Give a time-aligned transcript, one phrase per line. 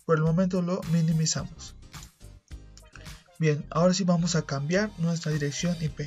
[0.05, 1.75] Por el momento lo minimizamos.
[3.37, 6.01] Bien, ahora sí vamos a cambiar nuestra dirección IP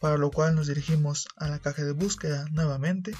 [0.00, 3.14] para lo cual nos dirigimos a la caja de búsqueda nuevamente.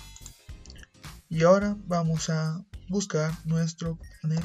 [1.28, 4.42] Y ahora vamos a buscar nuestro panel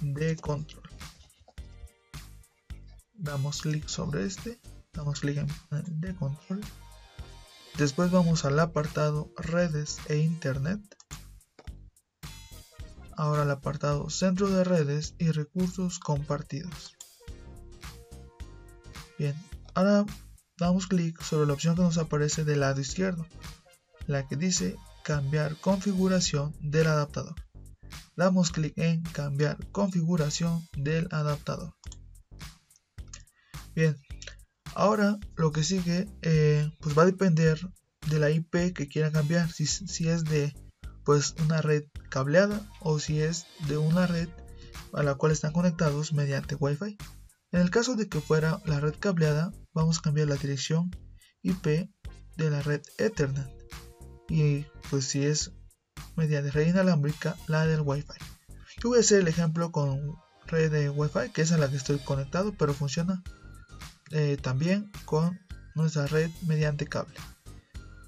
[0.00, 0.82] de control.
[3.14, 4.60] Damos clic sobre este
[4.92, 6.60] damos clic en panel de control.
[7.78, 10.80] Después vamos al apartado redes e internet.
[13.16, 16.96] Ahora al apartado centro de redes y recursos compartidos.
[19.18, 19.36] Bien
[19.74, 20.04] ahora
[20.58, 23.26] damos clic sobre la opción que nos aparece del lado izquierdo,
[24.06, 27.34] la que dice cambiar configuración del adaptador.
[28.16, 31.74] Damos clic en cambiar configuración del adaptador.
[33.74, 33.96] Bien,
[34.74, 37.58] ahora lo que sigue eh, pues va a depender
[38.08, 40.54] de la IP que quieran cambiar, si, si es de
[41.04, 44.28] pues una red cableada o si es de una red
[44.92, 46.96] a la cual están conectados mediante Wi-Fi.
[47.52, 50.90] En el caso de que fuera la red cableada, vamos a cambiar la dirección
[51.42, 51.88] IP
[52.36, 53.50] de la red Ethernet.
[54.28, 55.52] Y pues si es
[56.16, 58.18] mediante red inalámbrica, la del Wi-Fi.
[58.82, 60.16] Yo voy a hacer el ejemplo con
[60.46, 63.22] red de Wi-Fi, que es a la que estoy conectado, pero funciona
[64.10, 65.38] eh, también con
[65.74, 67.14] nuestra red mediante cable.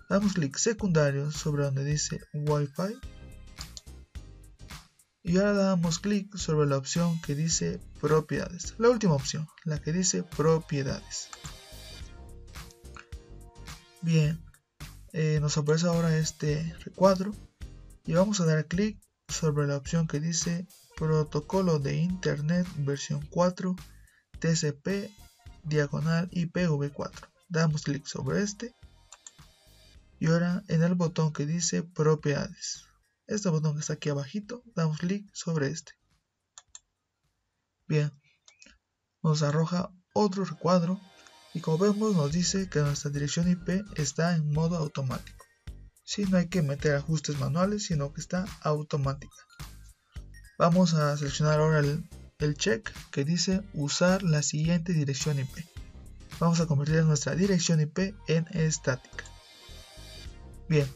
[0.08, 2.98] Damos clic secundario sobre donde dice Wi-Fi
[5.26, 8.74] y ahora damos clic sobre la opción que dice propiedades.
[8.76, 11.30] La última opción, la que dice propiedades.
[14.02, 14.44] Bien,
[15.14, 17.34] eh, nos aparece ahora este recuadro
[18.04, 23.74] y vamos a dar clic sobre la opción que dice protocolo de internet versión 4
[24.40, 25.10] TCP
[25.62, 27.30] diagonal IPv4.
[27.48, 28.74] Damos clic sobre este
[30.20, 32.84] y ahora en el botón que dice propiedades
[33.26, 35.92] este botón que está aquí abajito, damos clic sobre este.
[37.86, 38.12] Bien,
[39.22, 41.00] nos arroja otro recuadro
[41.54, 45.44] y como vemos nos dice que nuestra dirección IP está en modo automático.
[46.02, 49.36] Si no hay que meter ajustes manuales, sino que está automática.
[50.58, 52.08] Vamos a seleccionar ahora el,
[52.38, 55.66] el check que dice usar la siguiente dirección IP.
[56.40, 59.24] Vamos a convertir nuestra dirección IP en estática.
[60.68, 60.86] Bien,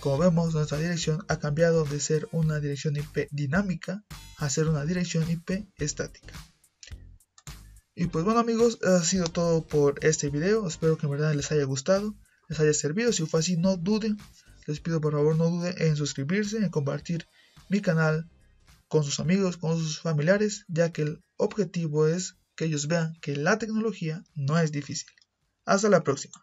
[0.00, 4.04] como vemos nuestra dirección ha cambiado de ser una dirección IP dinámica
[4.36, 6.34] a ser una dirección IP estática
[7.94, 10.66] y pues bueno amigos, ha sido todo por este video.
[10.66, 12.14] Espero que en verdad les haya gustado,
[12.48, 13.12] les haya servido.
[13.12, 14.16] Si fue así, no duden.
[14.66, 17.26] Les pido por favor no duden en suscribirse, en compartir
[17.68, 18.30] mi canal
[18.88, 23.36] con sus amigos, con sus familiares, ya que el objetivo es que ellos vean que
[23.36, 25.08] la tecnología no es difícil.
[25.64, 26.42] Hasta la próxima.